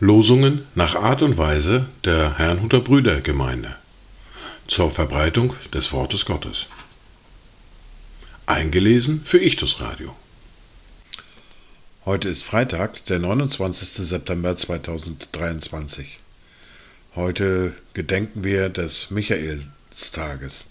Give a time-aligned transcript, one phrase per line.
[0.00, 3.76] Losungen nach Art und Weise der Herrnhuter Brüdergemeinde
[4.66, 6.66] zur Verbreitung des Wortes Gottes.
[8.46, 10.16] Eingelesen für Ichtus Radio.
[12.04, 13.90] Heute ist Freitag, der 29.
[14.06, 16.20] September 2023.
[17.14, 20.67] Heute gedenken wir des Michaelstages.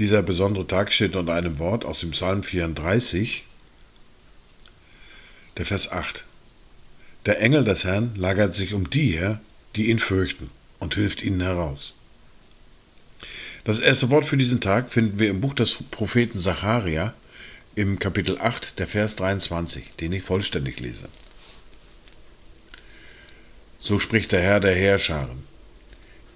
[0.00, 3.44] Dieser besondere Tag steht unter einem Wort aus dem Psalm 34,
[5.58, 6.24] der Vers 8.
[7.26, 9.42] Der Engel des Herrn lagert sich um die her,
[9.76, 11.92] die ihn fürchten, und hilft ihnen heraus.
[13.64, 17.12] Das erste Wort für diesen Tag finden wir im Buch des Propheten Zacharia
[17.74, 21.10] im Kapitel 8, der Vers 23, den ich vollständig lese.
[23.78, 25.44] So spricht der Herr der Heerscharen.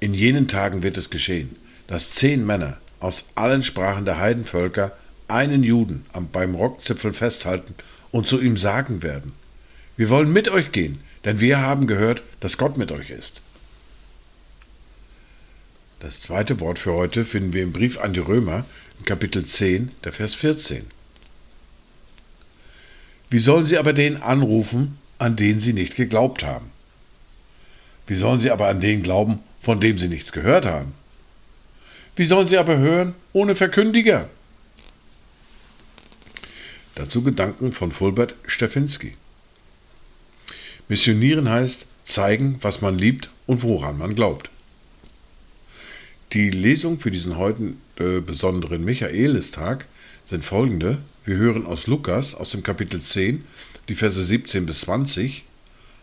[0.00, 4.92] In jenen Tagen wird es geschehen, dass zehn Männer aus allen Sprachen der Heidenvölker
[5.28, 7.74] einen Juden beim Rockzipfel festhalten
[8.10, 9.32] und zu ihm sagen werden,
[9.96, 13.40] wir wollen mit euch gehen, denn wir haben gehört, dass Gott mit euch ist.
[16.00, 18.64] Das zweite Wort für heute finden wir im Brief an die Römer,
[18.98, 20.84] im Kapitel 10, der Vers 14.
[23.30, 26.70] Wie sollen sie aber den anrufen, an den sie nicht geglaubt haben?
[28.06, 30.92] Wie sollen sie aber an den glauben, von dem sie nichts gehört haben?
[32.16, 34.28] Wie sollen sie aber hören ohne Verkündiger?
[36.94, 39.14] Dazu Gedanken von Fulbert Stefinski.
[40.88, 44.50] Missionieren heißt zeigen, was man liebt und woran man glaubt.
[46.32, 49.86] Die Lesung für diesen heute äh, besonderen Michaelistag
[50.24, 50.98] sind folgende.
[51.24, 53.44] Wir hören aus Lukas aus dem Kapitel 10
[53.88, 55.44] die Verse 17 bis 20,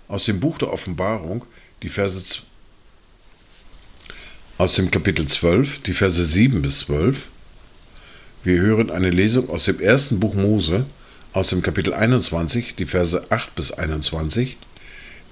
[0.07, 1.45] aus dem Buch der Offenbarung
[1.83, 2.21] die Verse
[4.57, 7.27] aus dem Kapitel 12 die Verse 7 bis 12.
[8.43, 10.85] Wir hören eine Lesung aus dem ersten Buch Mose
[11.33, 14.57] aus dem Kapitel 21 die Verse 8 bis 21.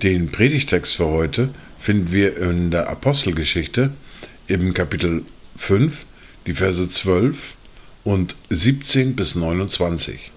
[0.03, 1.49] Den Predigtext für heute
[1.79, 3.91] finden wir in der Apostelgeschichte
[4.47, 5.23] im Kapitel
[5.57, 5.93] 5
[6.47, 7.55] die Verse 12
[8.03, 10.31] und 17 bis 29.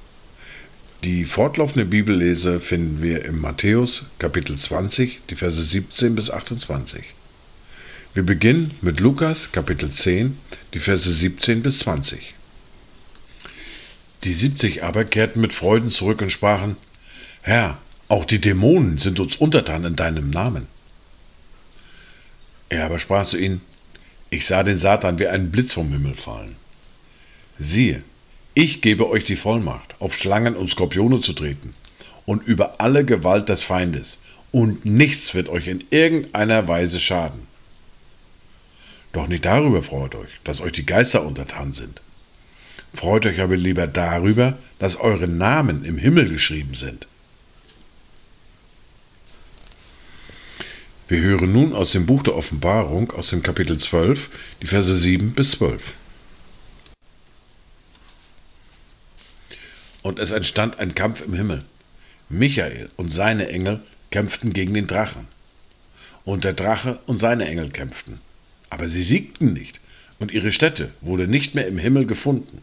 [1.04, 7.02] Die fortlaufende Bibellese finden wir im Matthäus Kapitel 20, die Verse 17 bis 28.
[8.14, 10.36] Wir beginnen mit Lukas Kapitel 10,
[10.74, 12.34] die Verse 17 bis 20.
[14.24, 16.76] Die 70 aber kehrten mit Freuden zurück und sprachen,
[17.40, 17.78] Herr,
[18.08, 20.66] auch die Dämonen sind uns untertan in deinem Namen.
[22.68, 23.62] Er aber sprach zu ihnen,
[24.28, 26.56] ich sah den Satan wie einen Blitz vom Himmel fallen.
[27.58, 28.02] Siehe,
[28.52, 31.74] ich gebe euch die Vollmacht, auf Schlangen und Skorpione zu treten
[32.26, 34.18] und über alle Gewalt des Feindes,
[34.50, 37.50] und nichts wird euch in irgendeiner Weise schaden.
[39.12, 42.00] Doch nicht darüber freut euch, dass euch die Geister untertan sind.
[42.94, 47.06] Freut euch aber lieber darüber, dass eure Namen im Himmel geschrieben sind.
[51.08, 54.30] Wir hören nun aus dem Buch der Offenbarung, aus dem Kapitel 12,
[54.62, 55.94] die Verse 7 bis 12.
[60.02, 61.64] Und es entstand ein Kampf im Himmel.
[62.28, 63.80] Michael und seine Engel
[64.10, 65.28] kämpften gegen den Drachen.
[66.24, 68.20] Und der Drache und seine Engel kämpften.
[68.72, 69.80] Aber sie siegten nicht,
[70.18, 72.62] und ihre Stätte wurde nicht mehr im Himmel gefunden.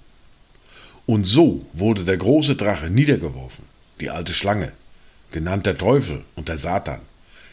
[1.05, 3.63] Und so wurde der große Drache niedergeworfen,
[3.99, 4.71] die alte Schlange,
[5.31, 7.01] genannt der Teufel und der Satan,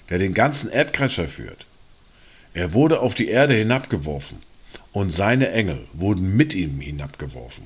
[0.08, 1.66] der den ganzen Erdkreis verführt.
[2.54, 4.38] Er wurde auf die Erde hinabgeworfen,
[4.92, 7.64] und seine Engel wurden mit ihm hinabgeworfen.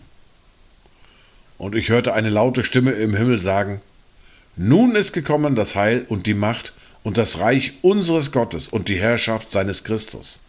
[1.56, 3.80] Und ich hörte eine laute Stimme im Himmel sagen,
[4.56, 6.72] Nun ist gekommen das Heil und die Macht
[7.04, 10.40] und das Reich unseres Gottes und die Herrschaft seines Christus.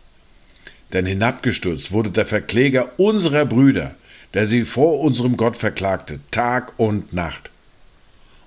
[0.94, 3.96] Denn hinabgestürzt wurde der Verkläger unserer Brüder,
[4.34, 7.50] der sie vor unserem Gott verklagte, Tag und Nacht.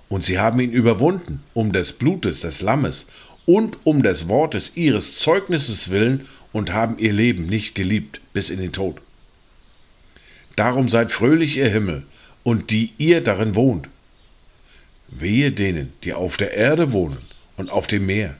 [0.09, 3.07] Und sie haben ihn überwunden, um des Blutes des Lammes
[3.45, 8.59] und um des Wortes ihres Zeugnisses willen und haben ihr Leben nicht geliebt bis in
[8.59, 8.97] den Tod.
[10.55, 12.03] Darum seid fröhlich, ihr Himmel,
[12.43, 13.89] und die ihr darin wohnt.
[15.07, 17.17] Wehe denen, die auf der Erde wohnen
[17.57, 18.35] und auf dem Meer.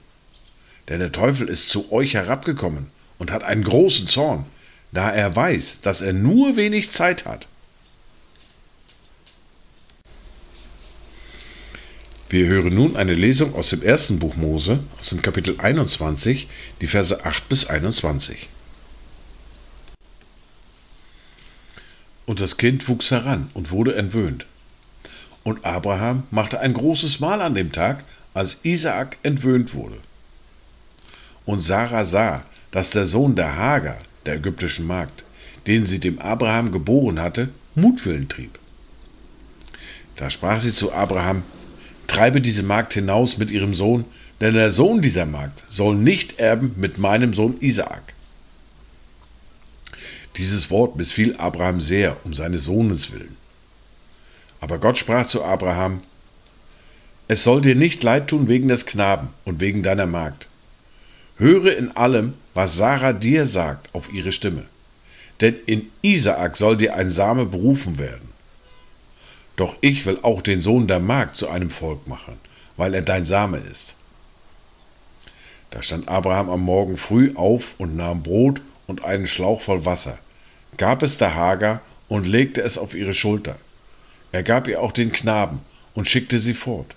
[0.88, 2.88] Denn der Teufel ist zu euch herabgekommen
[3.26, 4.46] und hat einen großen Zorn,
[4.92, 7.48] da er weiß, dass er nur wenig Zeit hat.
[12.30, 16.48] Wir hören nun eine Lesung aus dem ersten Buch Mose, aus dem Kapitel 21,
[16.82, 18.48] die Verse 8 bis 21.
[22.28, 24.46] Und das Kind wuchs heran und wurde entwöhnt.
[25.44, 28.04] Und Abraham machte ein großes Mahl an dem Tag,
[28.36, 29.98] als Isaak entwöhnt wurde.
[31.48, 32.44] Und Sarah sah,
[32.76, 35.24] dass der Sohn der Hagar, der ägyptischen Magd,
[35.66, 38.60] den sie dem Abraham geboren hatte, Mutwillen trieb.
[40.18, 41.44] Da sprach sie zu Abraham,
[42.08, 44.04] Treibe diese Magd hinaus mit ihrem Sohn,
[44.42, 48.14] denn der Sohn dieser Magd soll nicht erben mit meinem Sohn Isaak.
[50.36, 53.38] Dieses Wort missfiel Abraham sehr um seines Sohnes willen.
[54.60, 56.02] Aber Gott sprach zu Abraham,
[57.30, 60.50] Es soll dir nicht leid tun wegen des Knaben und wegen deiner Magd.
[61.38, 64.64] Höre in allem, was Sarah dir sagt, auf ihre Stimme.
[65.42, 68.30] Denn in Isaak soll dir ein Same berufen werden.
[69.58, 72.38] Doch ich will auch den Sohn der Magd zu einem Volk machen,
[72.78, 73.94] weil er dein Same ist.
[75.72, 80.18] Da stand Abraham am Morgen früh auf und nahm Brot und einen Schlauch voll Wasser,
[80.78, 83.58] gab es der Hagar und legte es auf ihre Schulter.
[84.32, 85.60] Er gab ihr auch den Knaben
[85.94, 86.96] und schickte sie fort.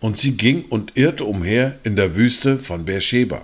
[0.00, 3.42] Und sie ging und irrte umher in der Wüste von Beersheba.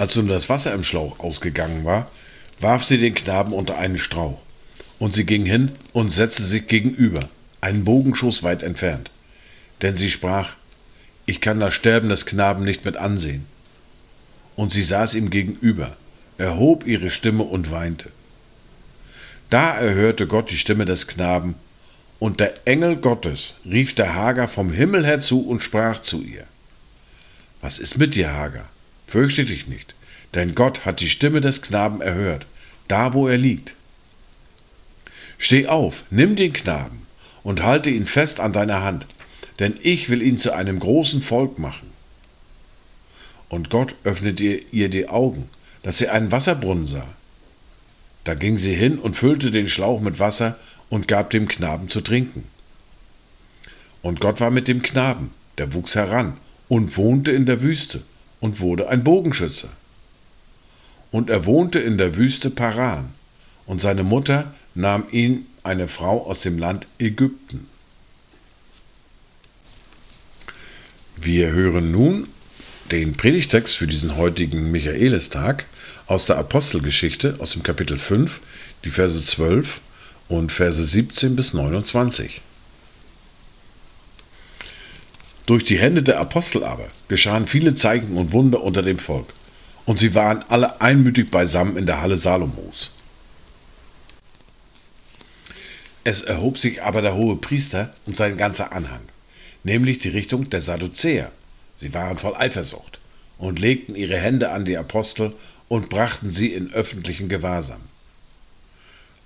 [0.00, 2.10] Als nun das Wasser im Schlauch ausgegangen war,
[2.58, 4.40] warf sie den Knaben unter einen Strauch.
[4.98, 7.28] Und sie ging hin und setzte sich gegenüber,
[7.60, 9.10] einen Bogenschuss weit entfernt.
[9.82, 10.54] Denn sie sprach,
[11.26, 13.44] ich kann das Sterben des Knaben nicht mit ansehen.
[14.56, 15.94] Und sie saß ihm gegenüber,
[16.38, 18.08] erhob ihre Stimme und weinte.
[19.50, 21.56] Da erhörte Gott die Stimme des Knaben,
[22.18, 26.46] und der Engel Gottes rief der Hagar vom Himmel herzu und sprach zu ihr.
[27.60, 28.70] Was ist mit dir, Hagar?
[29.10, 29.96] Fürchte dich nicht,
[30.34, 32.46] denn Gott hat die Stimme des Knaben erhört,
[32.86, 33.74] da wo er liegt.
[35.36, 37.02] Steh auf, nimm den Knaben
[37.42, 39.06] und halte ihn fest an deiner Hand,
[39.58, 41.90] denn ich will ihn zu einem großen Volk machen.
[43.48, 45.48] Und Gott öffnete ihr die Augen,
[45.82, 47.08] dass sie einen Wasserbrunnen sah.
[48.22, 50.56] Da ging sie hin und füllte den Schlauch mit Wasser
[50.88, 52.44] und gab dem Knaben zu trinken.
[54.02, 56.36] Und Gott war mit dem Knaben, der wuchs heran
[56.68, 58.02] und wohnte in der Wüste
[58.40, 59.68] und wurde ein Bogenschütze.
[61.10, 63.10] Und er wohnte in der Wüste Paran,
[63.66, 67.66] und seine Mutter nahm ihn eine Frau aus dem Land Ägypten.
[71.16, 72.28] Wir hören nun
[72.90, 75.66] den Predigtext für diesen heutigen Michaelistag
[76.06, 78.40] aus der Apostelgeschichte aus dem Kapitel 5,
[78.84, 79.80] die Verse 12
[80.28, 82.40] und Verse 17 bis 29.
[85.46, 89.26] Durch die Hände der Apostel aber geschahen viele Zeichen und Wunder unter dem Volk,
[89.84, 92.92] und sie waren alle einmütig beisammen in der Halle Salomos.
[96.04, 99.02] Es erhob sich aber der hohe Priester und sein ganzer Anhang,
[99.64, 101.30] nämlich die Richtung der Sadduzäer.
[101.78, 102.98] Sie waren voll Eifersucht
[103.38, 105.32] und legten ihre Hände an die Apostel
[105.68, 107.80] und brachten sie in öffentlichen Gewahrsam.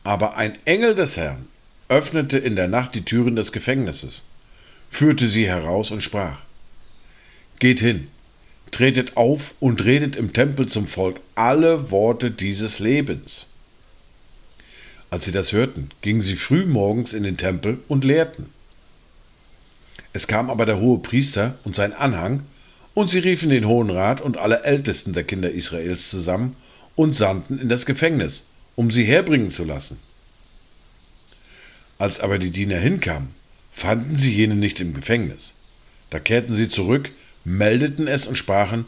[0.03, 1.47] Aber ein Engel des Herrn
[1.89, 4.27] öffnete in der Nacht die Türen des Gefängnisses
[4.94, 6.38] führte sie heraus und sprach,
[7.58, 8.08] Geht hin,
[8.70, 13.46] tretet auf und redet im Tempel zum Volk alle Worte dieses Lebens.
[15.11, 18.46] Als sie das hörten, gingen sie früh morgens in den Tempel und lehrten.
[20.12, 22.44] Es kam aber der hohe Priester und sein Anhang,
[22.94, 26.55] und sie riefen den Hohen Rat und alle Ältesten der Kinder Israels zusammen
[26.94, 28.44] und sandten in das Gefängnis,
[28.76, 29.99] um sie herbringen zu lassen.
[31.99, 33.35] Als aber die Diener hinkamen,
[33.75, 35.55] fanden sie jene nicht im Gefängnis.
[36.11, 37.11] Da kehrten sie zurück,
[37.44, 38.87] meldeten es und sprachen,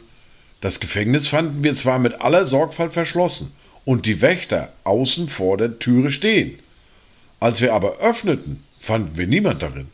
[0.61, 3.51] das Gefängnis fanden wir zwar mit aller Sorgfalt verschlossen
[3.85, 6.59] und die Wächter außen vor der Türe stehen.
[7.39, 9.89] Als wir aber öffneten, fanden wir niemand darin.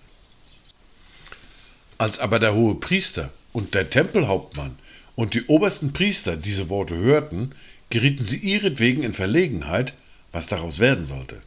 [1.97, 4.77] Als aber der hohe Priester und der Tempelhauptmann
[5.15, 7.51] und die obersten Priester diese Worte hörten,
[7.89, 9.93] gerieten sie ihretwegen in Verlegenheit,
[10.31, 11.41] was daraus werden sollte.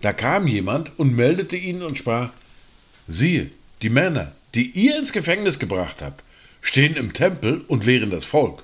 [0.00, 2.30] Da kam jemand und meldete ihnen und sprach,
[3.06, 3.50] siehe,
[3.82, 6.22] die Männer, die ihr ins Gefängnis gebracht habt,
[6.62, 8.62] stehen im Tempel und lehren das Volk.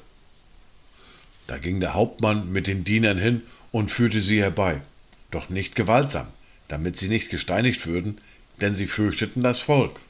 [1.46, 4.80] Da ging der Hauptmann mit den Dienern hin und führte sie herbei,
[5.30, 6.26] doch nicht gewaltsam,
[6.68, 8.18] damit sie nicht gesteinigt würden,
[8.60, 10.00] denn sie fürchteten das Volk.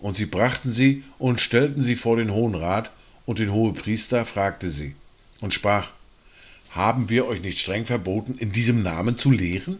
[0.00, 2.90] Und sie brachten sie und stellten sie vor den Hohen Rat,
[3.24, 4.96] und den Hohepriester fragte sie
[5.40, 5.90] und sprach,
[6.72, 9.78] haben wir euch nicht streng verboten, in diesem Namen zu lehren?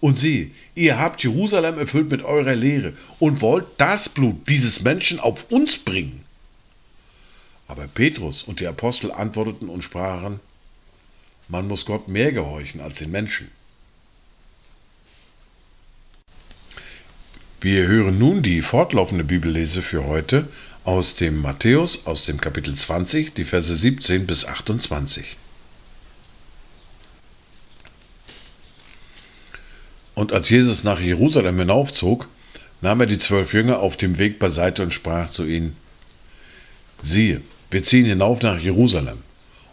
[0.00, 5.18] Und sieh, ihr habt Jerusalem erfüllt mit eurer Lehre und wollt das Blut dieses Menschen
[5.18, 6.24] auf uns bringen.
[7.68, 10.40] Aber Petrus und die Apostel antworteten und sprachen,
[11.48, 13.50] man muss Gott mehr gehorchen als den Menschen.
[17.60, 20.48] Wir hören nun die fortlaufende Bibellese für heute
[20.84, 25.38] aus dem Matthäus, aus dem Kapitel 20, die Verse 17 bis 28.
[30.14, 32.28] Und als Jesus nach Jerusalem hinaufzog,
[32.80, 35.76] nahm er die zwölf Jünger auf dem Weg beiseite und sprach zu ihnen,
[37.02, 37.40] siehe,
[37.70, 39.18] Wir ziehen hinauf nach Jerusalem.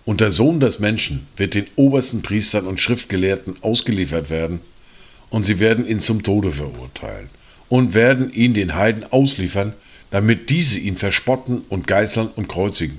[0.05, 4.61] Und der Sohn des Menschen wird den obersten Priestern und Schriftgelehrten ausgeliefert werden,
[5.29, 7.29] und sie werden ihn zum Tode verurteilen
[7.69, 9.73] und werden ihn den Heiden ausliefern,
[10.09, 12.97] damit diese ihn verspotten und geißeln und kreuzigen.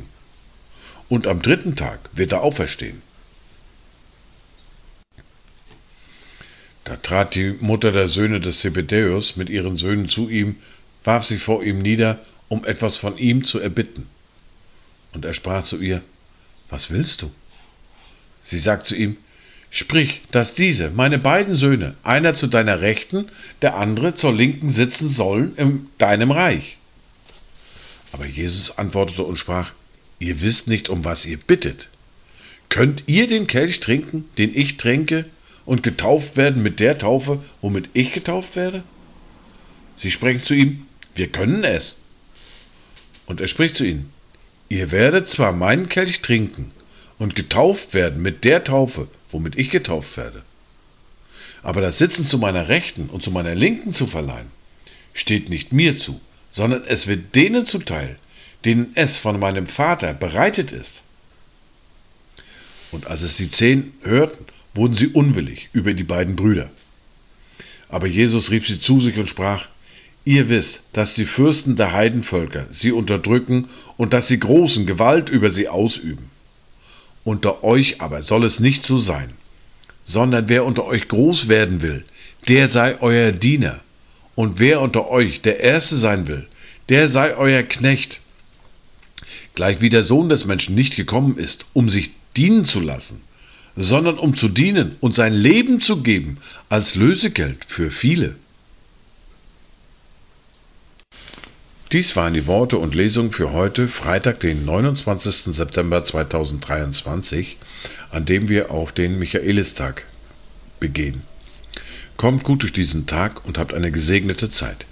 [1.11, 3.03] Und am dritten Tag wird er auferstehen.
[6.85, 10.57] Da trat die Mutter der Söhne des Zebedäus mit ihren Söhnen zu ihm,
[11.05, 14.07] warf sich vor ihm nieder, um etwas von ihm zu erbitten.
[15.13, 16.03] Und er sprach zu ihr,
[16.71, 17.31] Was willst du?
[18.43, 19.17] Sie sagt zu ihm,
[19.71, 23.29] Sprich, dass diese, meine beiden Söhne, einer zu deiner Rechten,
[23.63, 26.77] der andere zur Linken sitzen sollen in deinem Reich.
[28.13, 29.73] Aber Jesus antwortete und sprach,
[30.19, 31.89] Ihr wisst nicht, um was ihr bittet.
[32.69, 35.25] Könnt ihr den Kelch trinken, den ich trinke,
[35.65, 38.83] und getauft werden mit der Taufe, womit ich getauft werde?
[39.99, 41.99] Sie sprechen zu ihm, wir können es.
[43.27, 44.13] Und er spricht zu ihnen,
[44.69, 46.73] ihr werdet zwar meinen Kelch trinken
[47.19, 50.43] und getauft werden mit der Taufe, womit ich getauft werde,
[51.63, 54.51] aber das Sitzen zu meiner Rechten und zu meiner Linken zu verleihen,
[55.15, 58.19] steht nicht mir zu, sondern es wird denen zuteil,
[58.65, 61.03] denen es von meinem Vater bereitet ist.
[62.91, 66.71] Und als es die zehn hörten, wurden sie unwillig über die beiden Brüder.
[67.89, 69.67] Aber Jesus rief sie zu sich und sprach,
[70.25, 75.51] Ihr wisst, dass die Fürsten der Heidenvölker sie unterdrücken und dass sie großen Gewalt über
[75.51, 76.31] sie ausüben.
[77.25, 79.31] Unter euch aber soll es nicht so sein,
[80.05, 82.05] sondern wer unter euch groß werden will,
[82.49, 83.81] der sei euer Diener,
[84.35, 86.47] und wer unter euch der Erste sein will,
[86.89, 88.21] der sei euer Knecht.
[89.55, 93.21] Gleich wie der Sohn des Menschen nicht gekommen ist, um sich dienen zu lassen,
[93.77, 96.39] sondern um zu dienen und sein Leben zu geben
[96.69, 98.37] als Lösegeld für viele.
[101.93, 105.55] Dies waren die Worte und Lesungen für heute, Freitag, den 29.
[105.55, 107.59] September 2023,
[108.11, 110.07] an dem wir auch den Michaelistag
[110.81, 111.21] begehen.
[112.17, 114.87] Kommt gut durch diesen Tag und habt eine gesegnete Zeit.